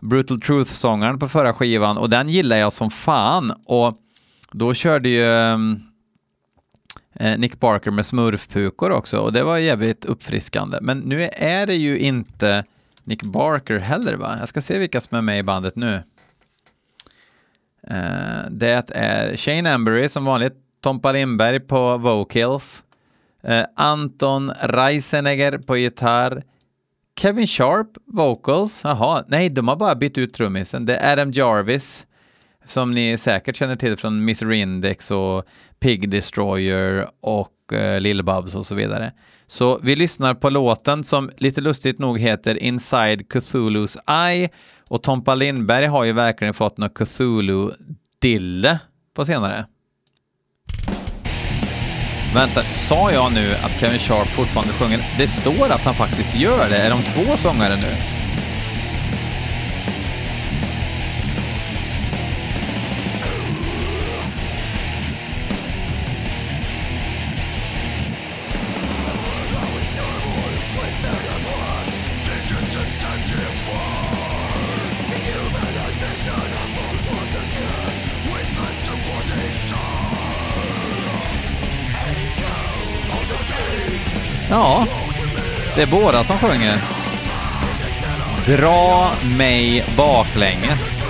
Brutal 0.00 0.40
Truth-sångaren 0.40 1.18
på 1.18 1.28
förra 1.28 1.54
skivan 1.54 1.98
och 1.98 2.10
den 2.10 2.28
gillar 2.28 2.56
jag 2.56 2.72
som 2.72 2.90
fan 2.90 3.52
och 3.64 3.96
då 4.52 4.74
körde 4.74 5.08
ju 5.08 5.24
eh, 7.14 7.38
Nick 7.38 7.60
Barker 7.60 7.90
med 7.90 8.06
smurfpukor 8.06 8.90
också 8.90 9.18
och 9.18 9.32
det 9.32 9.42
var 9.42 9.58
jävligt 9.58 10.04
uppfriskande. 10.04 10.78
Men 10.80 10.98
nu 10.98 11.28
är 11.32 11.66
det 11.66 11.74
ju 11.74 11.98
inte 11.98 12.64
Nick 13.04 13.22
Barker 13.22 13.78
heller 13.78 14.16
va? 14.16 14.36
Jag 14.40 14.48
ska 14.48 14.60
se 14.60 14.78
vilka 14.78 15.00
som 15.00 15.18
är 15.18 15.22
med 15.22 15.38
i 15.38 15.42
bandet 15.42 15.76
nu. 15.76 16.02
Uh, 17.90 18.50
det 18.50 18.90
är 18.90 19.36
Shane 19.36 19.70
Embury 19.70 20.08
som 20.08 20.24
vanligt, 20.24 20.54
Tompa 20.80 21.12
Lindberg 21.12 21.60
på 21.60 21.96
vocals, 21.96 22.82
uh, 23.48 23.64
Anton 23.76 24.52
Reisenegger 24.62 25.58
på 25.58 25.76
gitarr, 25.76 26.42
Kevin 27.20 27.46
Sharp 27.46 27.88
vocals, 28.04 28.80
jaha, 28.84 29.24
nej 29.28 29.48
de 29.48 29.68
har 29.68 29.76
bara 29.76 29.94
bytt 29.94 30.18
ut 30.18 30.34
trummisen, 30.34 30.86
det 30.86 30.96
är 30.96 31.12
Adam 31.12 31.32
Jarvis 31.32 32.06
som 32.64 32.94
ni 32.94 33.18
säkert 33.18 33.56
känner 33.56 33.76
till 33.76 33.96
från 33.96 34.18
Mr. 34.18 34.52
Index 34.52 35.10
och 35.10 35.44
Pig 35.80 36.10
Destroyer 36.10 37.08
och 37.20 37.48
uh, 37.72 37.78
eh, 37.78 38.00
Lill-Babs 38.00 38.56
och 38.56 38.66
så 38.66 38.74
vidare. 38.74 39.12
Så 39.46 39.78
vi 39.82 39.96
lyssnar 39.96 40.34
på 40.34 40.50
låten 40.50 41.04
som 41.04 41.30
lite 41.36 41.60
lustigt 41.60 41.98
nog 41.98 42.18
heter 42.18 42.62
Inside 42.62 43.20
Cthulhu's 43.20 43.96
Eye 44.28 44.48
och 44.88 45.02
Tompa 45.02 45.34
Lindberg 45.34 45.86
har 45.86 46.04
ju 46.04 46.12
verkligen 46.12 46.54
fått 46.54 46.78
något 46.78 46.94
Cthulhu-dille 46.94 48.78
på 49.14 49.24
senare. 49.24 49.66
Vänta, 52.34 52.62
sa 52.62 53.12
jag 53.12 53.32
nu 53.32 53.52
att 53.62 53.80
Kevin 53.80 53.98
Sharp 53.98 54.28
fortfarande 54.28 54.72
sjunger? 54.72 55.00
Det 55.18 55.28
står 55.28 55.70
att 55.70 55.80
han 55.80 55.94
faktiskt 55.94 56.36
gör 56.36 56.68
det. 56.68 56.76
Är 56.76 56.90
de 56.90 57.02
två 57.02 57.36
sångare 57.36 57.76
nu? 57.76 58.19
Det 85.80 85.84
är 85.84 85.90
båda 85.90 86.24
som 86.24 86.38
sjunger. 86.38 86.78
Dra 88.46 89.12
mig 89.36 89.84
baklänges. 89.96 91.09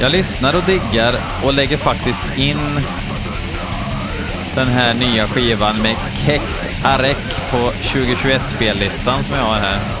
Jag 0.00 0.12
lyssnar 0.12 0.56
och 0.56 0.62
diggar 0.62 1.14
och 1.44 1.54
lägger 1.54 1.76
faktiskt 1.76 2.22
in 2.36 2.80
den 4.54 4.66
här 4.66 4.94
nya 4.94 5.26
skivan 5.26 5.82
med 5.82 5.96
Kekt 6.26 6.84
Arek 6.84 7.16
på 7.50 7.56
2021-spellistan 7.56 9.24
som 9.24 9.34
jag 9.36 9.44
har 9.44 9.54
här. 9.54 9.97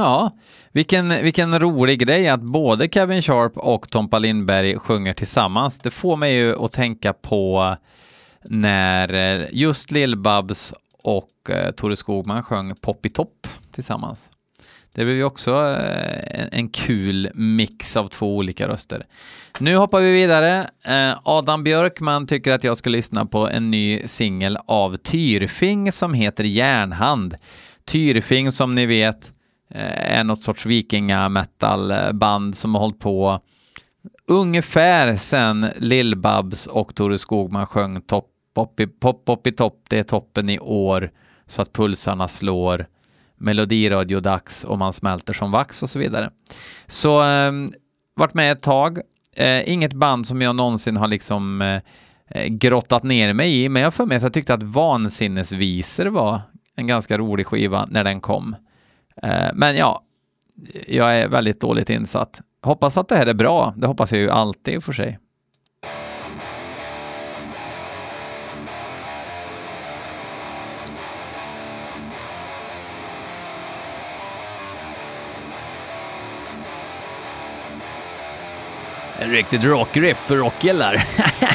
Ja, 0.00 0.30
vilken, 0.72 1.08
vilken 1.08 1.58
rolig 1.58 1.98
grej 1.98 2.28
att 2.28 2.40
både 2.40 2.88
Kevin 2.88 3.22
Sharp 3.22 3.52
och 3.56 3.90
Tompa 3.90 4.18
Lindberg 4.18 4.78
sjunger 4.78 5.14
tillsammans. 5.14 5.78
Det 5.78 5.90
får 5.90 6.16
mig 6.16 6.34
ju 6.34 6.64
att 6.64 6.72
tänka 6.72 7.12
på 7.12 7.76
när 8.44 9.14
eh, 9.14 9.46
just 9.52 9.90
Lill-Babs 9.90 10.74
och 11.02 11.50
eh, 11.50 11.70
Tore 11.70 11.96
Skogman 11.96 12.42
sjöng 12.42 12.74
Poppitopp 12.80 13.46
tillsammans. 13.72 14.30
Det 14.94 15.04
blev 15.04 15.16
ju 15.16 15.24
också 15.24 15.50
eh, 15.50 16.40
en, 16.40 16.48
en 16.52 16.68
kul 16.68 17.30
mix 17.34 17.96
av 17.96 18.08
två 18.08 18.36
olika 18.36 18.68
röster. 18.68 19.06
Nu 19.58 19.76
hoppar 19.76 20.00
vi 20.00 20.12
vidare. 20.12 20.70
Eh, 20.84 21.18
Adam 21.22 21.64
Björkman 21.64 22.26
tycker 22.26 22.52
att 22.52 22.64
jag 22.64 22.76
ska 22.76 22.90
lyssna 22.90 23.26
på 23.26 23.48
en 23.48 23.70
ny 23.70 24.08
singel 24.08 24.58
av 24.66 24.96
Tyrfing 24.96 25.92
som 25.92 26.14
heter 26.14 26.44
Järnhand. 26.44 27.34
Tyrfing 27.84 28.52
som 28.52 28.74
ni 28.74 28.86
vet 28.86 29.32
Eh, 29.32 29.39
Eh, 29.74 30.18
är 30.18 30.24
något 30.24 30.42
sorts 30.42 30.66
vikingametalband 30.66 32.56
som 32.56 32.74
har 32.74 32.80
hållit 32.80 32.98
på 32.98 33.40
ungefär 34.26 35.16
sen 35.16 35.64
Lill-Babs 35.76 36.66
och 36.66 36.94
Tore 36.94 37.18
Skogman 37.18 37.66
sjöng 37.66 38.02
topp, 38.02 38.26
pop, 38.54 38.80
pop, 39.00 39.24
pop 39.24 39.46
i 39.46 39.52
topp, 39.52 39.84
det 39.88 39.98
är 39.98 40.02
toppen 40.02 40.50
i 40.50 40.58
år, 40.58 41.10
så 41.46 41.62
att 41.62 41.72
pulsarna 41.72 42.28
slår, 42.28 42.86
melodiradio-dags 43.36 44.64
och 44.64 44.78
man 44.78 44.92
smälter 44.92 45.32
som 45.32 45.50
vax 45.50 45.82
och 45.82 45.90
så 45.90 45.98
vidare. 45.98 46.30
Så 46.86 47.22
eh, 47.22 47.52
varit 48.16 48.34
med 48.34 48.52
ett 48.52 48.62
tag, 48.62 48.98
eh, 49.36 49.72
inget 49.72 49.92
band 49.92 50.26
som 50.26 50.42
jag 50.42 50.56
någonsin 50.56 50.96
har 50.96 51.08
liksom 51.08 51.62
eh, 51.62 51.80
eh 52.28 52.46
grottat 52.46 53.02
ner 53.02 53.32
mig 53.32 53.62
i, 53.64 53.68
men 53.68 53.82
jag 53.82 53.94
för 53.94 54.06
mig 54.06 54.16
att 54.16 54.22
jag 54.22 54.32
tyckte 54.32 54.54
att 54.54 54.62
Vansinnesvisor 54.62 56.06
var 56.06 56.40
en 56.76 56.86
ganska 56.86 57.18
rolig 57.18 57.46
skiva 57.46 57.86
när 57.88 58.04
den 58.04 58.20
kom. 58.20 58.56
Eh, 59.22 59.48
men 59.54 59.76
ja, 59.76 60.02
jag 60.86 61.16
är 61.16 61.28
väldigt 61.28 61.60
dåligt 61.60 61.90
insatt. 61.90 62.40
Hoppas 62.62 62.96
att 62.96 63.08
det 63.08 63.16
här 63.16 63.26
är 63.26 63.34
bra. 63.34 63.74
Det 63.76 63.86
hoppas 63.86 64.12
jag 64.12 64.20
ju 64.20 64.30
alltid 64.30 64.84
för 64.84 64.92
sig. 64.92 65.18
En 79.18 79.30
riktigt 79.30 79.64
rockriff 79.64 80.18
för 80.18 80.36
rockgillar. 80.36 81.04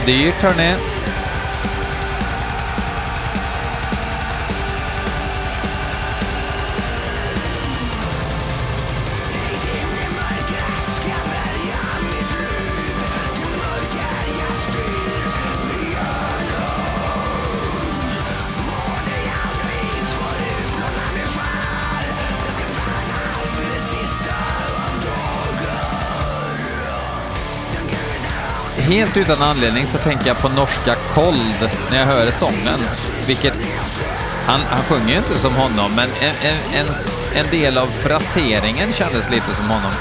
the 0.00 0.26
internet. 0.26 0.78
turn. 0.78 0.95
Helt 28.96 29.16
utan 29.16 29.42
anledning 29.42 29.86
så 29.86 29.98
tänker 29.98 30.26
jag 30.26 30.38
på 30.38 30.48
norska 30.48 30.94
Kold 31.14 31.70
när 31.90 31.98
jag 31.98 32.06
hör 32.06 32.30
sången. 32.30 32.80
Vilket, 33.26 33.54
han, 34.46 34.60
han 34.60 34.82
sjunger 34.82 35.08
ju 35.08 35.18
inte 35.18 35.38
som 35.38 35.54
honom, 35.54 35.94
men 35.94 36.08
en, 36.20 36.36
en, 36.42 36.56
en, 36.74 36.86
en 37.34 37.50
del 37.50 37.78
av 37.78 37.86
fraseringen 37.86 38.92
kändes 38.92 39.30
lite 39.30 39.54
som 39.54 39.70
honom. 39.70 39.92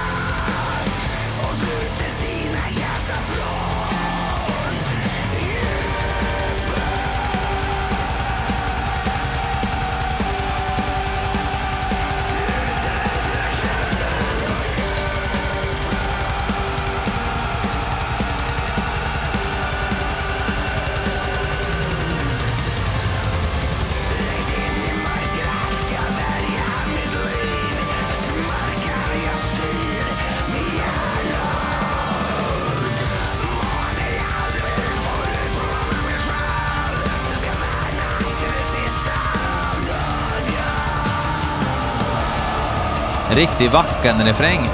Riktig 43.35 43.69
Wacken-refräng. 43.71 44.69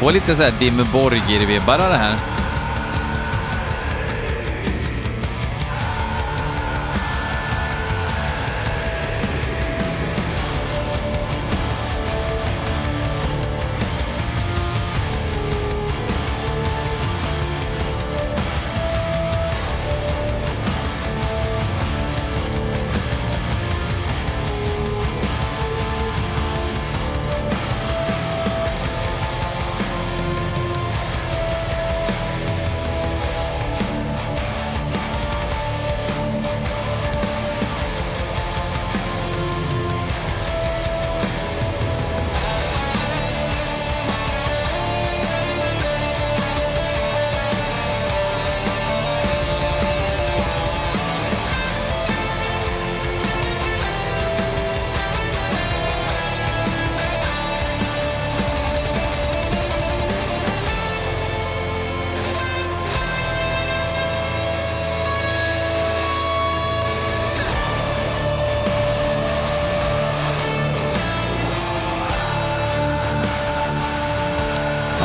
Får 0.00 0.12
lite 0.12 0.36
så 0.36 0.42
här 0.42 0.52
Dimmy 0.58 0.82
Borgir-vibbar 0.82 1.78
av 1.78 1.90
det 1.90 1.96
här. 1.96 2.33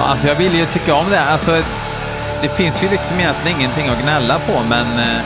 Alltså 0.09 0.27
jag 0.27 0.35
vill 0.35 0.55
ju 0.55 0.65
tycka 0.65 0.95
om 0.95 1.09
det. 1.09 1.21
Alltså, 1.21 1.63
det 2.41 2.49
finns 2.49 2.83
ju 2.83 2.89
liksom 2.89 3.19
egentligen 3.19 3.59
ingenting 3.59 3.87
att 3.87 4.01
gnälla 4.01 4.39
på, 4.39 4.61
men 4.69 4.99
eh, 4.99 5.21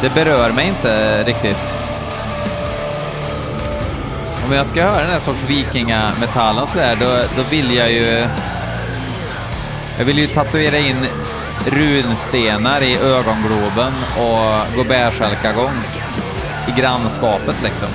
det 0.00 0.14
berör 0.14 0.52
mig 0.52 0.68
inte 0.68 1.24
riktigt. 1.24 1.74
Om 4.46 4.52
jag 4.52 4.66
ska 4.66 4.82
höra 4.82 5.02
den 5.02 5.10
här 5.10 5.18
sorts 5.18 5.42
vikingametall 5.46 6.58
och 6.58 6.68
sådär, 6.68 6.96
då, 7.00 7.06
då 7.36 7.42
vill 7.50 7.74
jag 7.74 7.92
ju... 7.92 8.26
Jag 9.98 10.04
vill 10.04 10.18
ju 10.18 10.26
tatuera 10.26 10.78
in 10.78 11.06
runstenar 11.66 12.82
i 12.82 12.98
ögongloben 12.98 13.92
och 14.16 14.76
gå 14.76 14.84
bärsälkagång 14.88 15.80
i 16.68 16.80
grannskapet 16.80 17.56
liksom. 17.62 17.88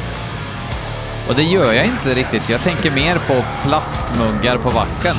Och 1.27 1.35
det 1.35 1.43
gör 1.43 1.73
jag 1.73 1.85
inte 1.85 2.13
riktigt. 2.13 2.49
Jag 2.49 2.61
tänker 2.61 2.91
mer 2.91 3.15
på 3.15 3.43
plastmuggar 3.63 4.57
på 4.57 4.69
vacken. 4.69 5.15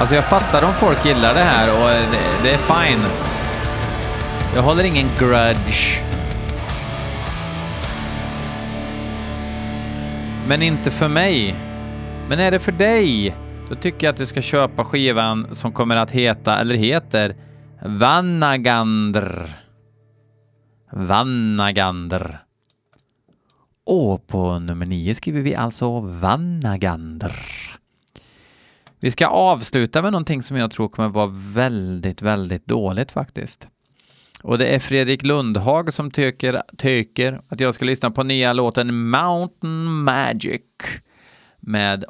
Alltså 0.00 0.14
jag 0.14 0.24
fattar 0.24 0.64
om 0.64 0.72
folk 0.72 1.04
gillar 1.04 1.34
det 1.34 1.40
här 1.40 1.74
och 1.74 2.10
det, 2.12 2.42
det 2.42 2.50
är 2.50 2.58
fine. 2.58 3.04
Jag 4.54 4.62
håller 4.62 4.84
ingen 4.84 5.08
grudge. 5.18 6.02
Men 10.48 10.62
inte 10.62 10.90
för 10.90 11.08
mig. 11.08 11.54
Men 12.28 12.38
är 12.38 12.50
det 12.50 12.58
för 12.58 12.72
dig? 12.72 13.36
Då 13.68 13.74
tycker 13.74 14.06
jag 14.06 14.12
att 14.12 14.16
du 14.18 14.26
ska 14.26 14.42
köpa 14.42 14.84
skivan 14.84 15.54
som 15.54 15.72
kommer 15.72 15.96
att 15.96 16.10
heta, 16.10 16.58
eller 16.60 16.74
heter, 16.74 17.36
Vannagandr. 17.82 19.56
Vannagandr. 20.92 22.38
Och 23.86 24.26
på 24.26 24.58
nummer 24.58 24.86
nio 24.86 25.14
skriver 25.14 25.40
vi 25.40 25.54
alltså 25.54 26.00
Vannagandr. 26.00 27.32
Vi 29.00 29.10
ska 29.10 29.26
avsluta 29.26 30.02
med 30.02 30.12
någonting 30.12 30.42
som 30.42 30.56
jag 30.56 30.70
tror 30.70 30.88
kommer 30.88 31.08
vara 31.08 31.30
väldigt, 31.32 32.22
väldigt 32.22 32.66
dåligt 32.66 33.12
faktiskt. 33.12 33.68
Och 34.42 34.58
det 34.58 34.66
är 34.66 34.78
Fredrik 34.78 35.22
Lundhag 35.22 35.92
som 35.92 36.10
tycker, 36.10 36.62
tycker 36.76 37.40
att 37.48 37.60
jag 37.60 37.74
ska 37.74 37.84
lyssna 37.84 38.10
på 38.10 38.22
nya 38.22 38.52
låten 38.52 39.10
Mountain 39.10 40.02
Magic 40.02 40.62
med 41.60 42.04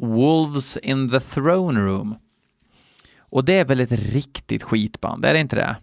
Wolves 0.00 0.76
in 0.76 1.10
the 1.10 1.20
Throne 1.20 1.80
Room. 1.80 2.14
Och 3.18 3.44
det 3.44 3.58
är 3.58 3.64
väl 3.64 3.80
ett 3.80 3.92
riktigt 3.92 4.62
skitband, 4.62 5.24
är 5.24 5.34
det 5.34 5.40
inte 5.40 5.56
det? 5.56 5.76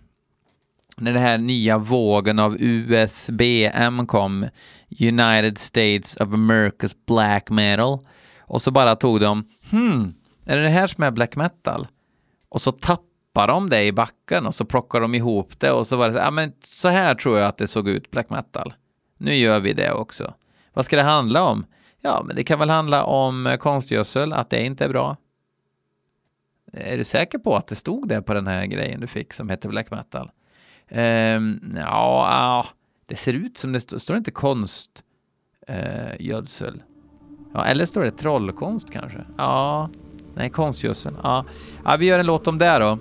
När 0.97 1.13
den 1.13 1.21
här 1.21 1.37
nya 1.37 1.77
vågen 1.77 2.39
av 2.39 2.57
USBM 2.59 4.07
kom, 4.07 4.47
United 4.99 5.57
States 5.57 6.15
of 6.15 6.29
America's 6.29 6.95
Black 7.07 7.49
Metal, 7.49 7.99
och 8.39 8.61
så 8.61 8.71
bara 8.71 8.95
tog 8.95 9.19
de, 9.19 9.43
hmm, 9.71 10.13
är 10.49 10.57
det 10.57 10.63
det 10.63 10.69
här 10.69 10.87
som 10.87 11.03
är 11.03 11.11
black 11.11 11.35
metal? 11.35 11.87
Och 12.49 12.61
så 12.61 12.71
tappar 12.71 13.47
de 13.47 13.69
det 13.69 13.83
i 13.83 13.91
backen 13.91 14.45
och 14.45 14.55
så 14.55 14.65
plockar 14.65 15.01
de 15.01 15.15
ihop 15.15 15.59
det 15.59 15.71
och 15.71 15.87
så 15.87 15.97
var 15.97 16.07
det 16.07 16.13
så, 16.13 16.19
ja 16.19 16.31
men 16.31 16.53
så 16.63 16.87
här 16.87 17.15
tror 17.15 17.37
jag 17.37 17.47
att 17.47 17.57
det 17.57 17.67
såg 17.67 17.89
ut 17.89 18.11
black 18.11 18.29
metal. 18.29 18.73
Nu 19.17 19.35
gör 19.35 19.59
vi 19.59 19.73
det 19.73 19.91
också. 19.91 20.33
Vad 20.73 20.85
ska 20.85 20.95
det 20.95 21.03
handla 21.03 21.43
om? 21.43 21.65
Ja, 22.01 22.23
men 22.25 22.35
det 22.35 22.43
kan 22.43 22.59
väl 22.59 22.69
handla 22.69 23.03
om 23.03 23.57
konstgödsel, 23.59 24.33
att 24.33 24.49
det 24.49 24.65
inte 24.65 24.85
är 24.85 24.89
bra. 24.89 25.17
Är 26.73 26.97
du 26.97 27.03
säker 27.03 27.37
på 27.37 27.55
att 27.55 27.67
det 27.67 27.75
stod 27.75 28.07
det 28.07 28.21
på 28.21 28.33
den 28.33 28.47
här 28.47 28.65
grejen 28.65 29.01
du 29.01 29.07
fick 29.07 29.33
som 29.33 29.49
heter 29.49 29.69
black 29.69 29.91
metal? 29.91 30.31
Um, 30.91 31.75
ja, 31.75 32.65
det 33.05 33.15
ser 33.15 33.33
ut 33.33 33.57
som 33.57 33.71
det 33.71 33.81
står, 33.81 33.97
står 33.97 34.13
det 34.13 34.17
inte 34.17 34.31
konstgödsel? 34.31 35.03
Eh, 36.67 36.73
uh, 36.73 36.81
ja, 37.53 37.65
eller 37.65 37.85
står 37.85 38.03
det 38.03 38.11
trollkonst 38.11 38.91
kanske? 38.91 39.25
Ja, 39.37 39.89
Nej, 40.35 40.49
konstgödsel. 40.49 41.13
Ja. 41.23 41.45
ja, 41.85 41.95
vi 41.95 42.05
gör 42.05 42.19
en 42.19 42.25
låt 42.25 42.47
om 42.47 42.57
det 42.57 42.79
då. 42.79 42.97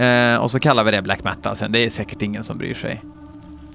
Eh, 0.00 0.36
och 0.36 0.50
så 0.50 0.60
kallar 0.60 0.84
vi 0.84 0.90
det 0.90 1.02
black 1.02 1.24
metal 1.24 1.56
sen. 1.56 1.72
Det 1.72 1.78
är 1.78 1.90
säkert 1.90 2.22
ingen 2.22 2.44
som 2.44 2.58
bryr 2.58 2.74
sig. 2.74 3.02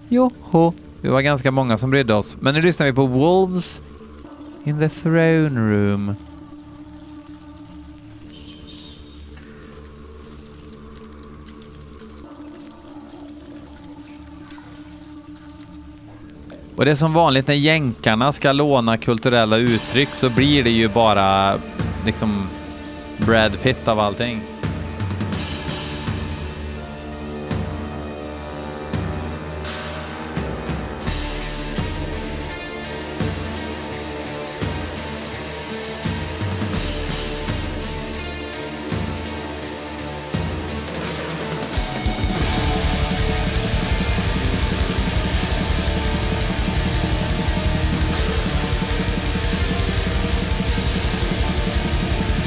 Joho, 0.10 0.74
vi 1.02 1.10
var 1.10 1.22
ganska 1.22 1.52
många 1.52 1.78
som 1.78 1.90
brydde 1.90 2.14
oss. 2.14 2.38
Men 2.40 2.54
nu 2.54 2.62
lyssnar 2.62 2.86
vi 2.86 2.94
på 2.94 3.06
Wolves 3.06 3.82
In 4.64 4.80
the 4.80 4.90
throne 4.90 5.60
room. 5.60 6.16
Och 16.76 16.86
det 16.86 16.92
är 16.92 16.96
som 16.96 17.14
vanligt 17.14 17.48
när 17.48 17.56
jänkarna 17.56 18.32
ska 18.32 18.52
låna 18.52 18.98
kulturella 18.98 19.58
uttryck 19.58 20.10
så 20.10 20.30
blir 20.30 20.64
det 20.64 20.70
ju 20.70 20.88
bara 20.88 21.58
liksom 22.06 22.48
Brad 23.28 23.62
Pitt 23.62 23.88
av 23.88 24.00
allting. 24.00 24.57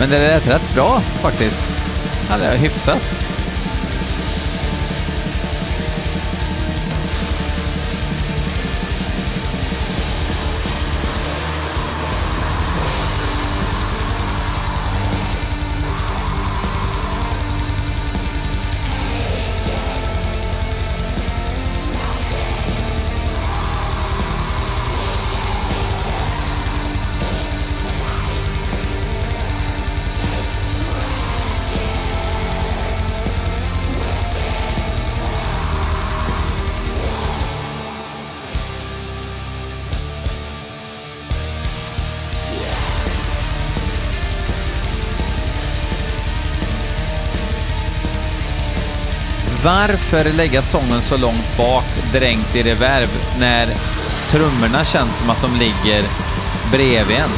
Men 0.01 0.11
det 0.11 0.19
lät 0.19 0.49
rätt 0.49 0.75
bra 0.75 1.01
faktiskt. 1.01 1.61
Ja, 2.31 2.37
det 2.37 2.45
är 2.45 2.57
hyfsat. 2.57 3.30
Varför 49.71 50.33
lägga 50.33 50.63
sången 50.63 51.03
så 51.03 51.17
långt 51.17 51.57
bak, 51.57 51.85
dränkt 52.13 52.57
i 52.57 52.63
reverb, 52.63 53.09
när 53.39 53.69
trummorna 54.29 54.85
känns 54.85 55.17
som 55.17 55.31
att 55.31 55.43
de 55.43 55.55
ligger 55.55 56.05
bredvid 56.73 57.17
en? 57.17 57.31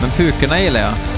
Men 0.00 0.10
pukorna 0.10 0.60
gillar 0.60 0.80
jag. 0.80 1.15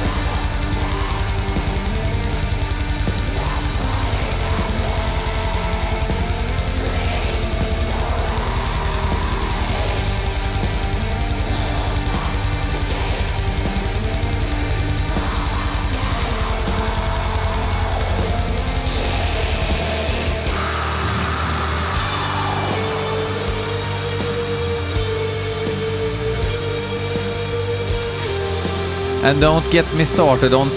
And 29.29 29.41
don't 29.43 29.73
get 29.73 29.87
me 29.97 30.07
started 30.07 30.55
on 30.55 30.71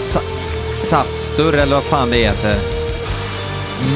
Sastur, 0.74 1.54
eller 1.54 1.74
vad 1.74 1.84
fan 1.84 2.10
det 2.10 2.16
heter. 2.16 2.56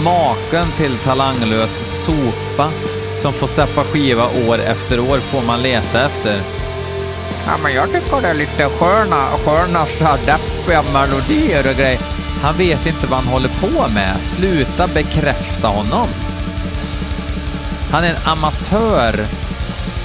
Maken 0.05 0.67
till 0.77 0.97
talanglös 0.99 2.05
sopa 2.05 2.71
som 3.17 3.33
får 3.33 3.47
släppa 3.47 3.85
skiva 3.85 4.25
år 4.49 4.59
efter 4.59 5.01
år 5.01 5.17
får 5.19 5.43
man 5.43 5.63
leta 5.63 6.07
efter. 6.07 6.41
Ja, 7.47 7.57
men 7.63 7.75
jag 7.75 7.93
tycker 7.93 8.21
det 8.21 8.29
är 8.29 8.35
lite 8.35 8.69
sköna, 8.69 9.27
sköna 9.45 9.87
så 9.87 10.05
deppiga 10.05 10.83
melodier 10.93 11.71
och 11.71 11.77
grejer. 11.77 12.01
Han 12.43 12.57
vet 12.57 12.87
inte 12.87 13.07
vad 13.07 13.19
han 13.19 13.33
håller 13.33 13.49
på 13.49 13.93
med. 13.95 14.21
Sluta 14.21 14.87
bekräfta 14.87 15.69
honom. 15.69 16.09
Han 17.91 18.05
är 18.05 18.11
en 18.11 18.23
amatör 18.25 19.27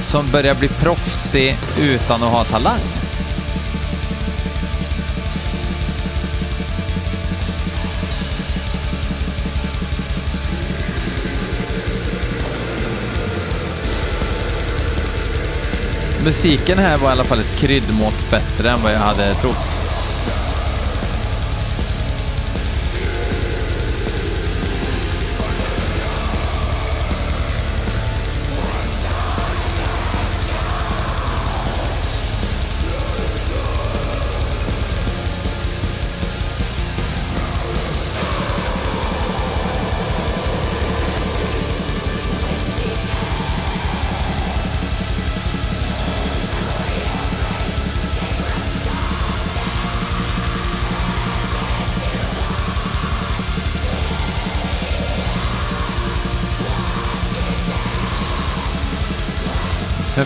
som 0.04 0.28
börjar 0.32 0.56
bli 0.56 0.68
proffsig 0.68 1.58
utan 1.80 2.24
att 2.24 2.32
ha 2.32 2.44
talang. 2.44 3.01
Musiken 16.24 16.78
här 16.78 16.98
var 16.98 17.10
i 17.10 17.12
alla 17.12 17.24
fall 17.24 17.40
ett 17.40 17.56
kryddmått 17.56 18.30
bättre 18.30 18.70
än 18.70 18.82
vad 18.84 18.94
jag 18.94 19.00
hade 19.00 19.36
trott. 19.36 19.71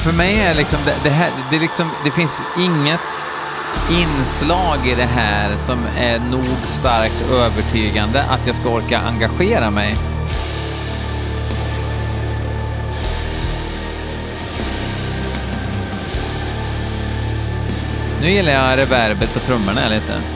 För 0.06 0.12
mig 0.12 0.40
är 0.40 0.54
liksom 0.54 0.80
det, 0.86 0.96
det 1.04 1.10
här, 1.10 1.32
det, 1.52 1.60
liksom, 1.60 1.90
det 2.04 2.12
finns 2.12 2.44
inget 2.58 3.26
inslag 3.92 4.88
i 4.88 4.96
det 4.96 5.06
här 5.06 5.58
som 5.58 5.80
är 5.98 6.20
nog 6.20 6.46
starkt 6.64 7.22
övertygande 7.32 8.24
att 8.24 8.48
jag 8.48 8.56
ska 8.56 8.70
orka 8.70 9.00
engagera 9.00 9.72
mig. 9.72 9.96
Nu 18.22 18.32
gillar 18.32 18.52
jag 18.52 18.78
reverbet 18.78 19.34
på 19.34 19.40
trummorna 19.40 19.90
lite. 19.90 20.35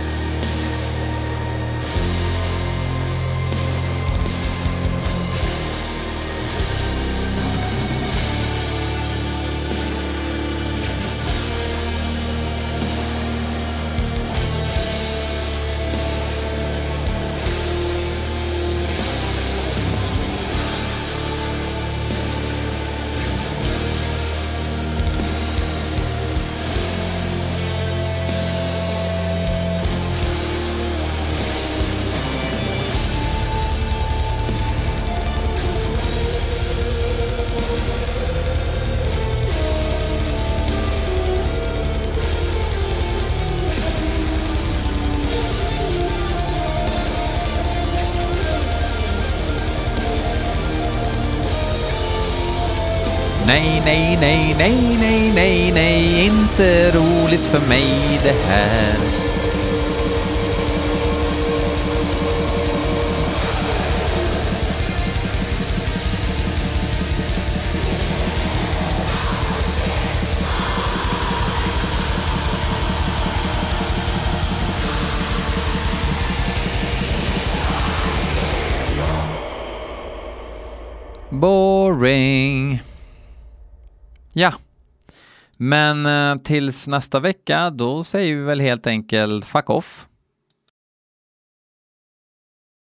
Nej, 53.89 54.17
nej, 54.21 54.55
nej, 54.57 54.97
nej, 54.99 55.31
nej, 55.31 55.31
nej, 55.31 55.71
nej, 55.71 56.25
inte 56.25 56.91
roligt 56.91 57.45
för 57.45 57.59
mig 57.59 58.19
det 58.23 58.35
här. 58.47 58.97
Boring. 81.29 82.88
Men 85.61 86.05
eh, 86.05 86.35
tills 86.43 86.87
nästa 86.87 87.19
vecka, 87.19 87.69
då 87.69 88.03
säger 88.03 88.35
vi 88.35 88.41
väl 88.41 88.59
helt 88.59 88.87
enkelt 88.87 89.45
fuck 89.45 89.69
off. 89.69 90.08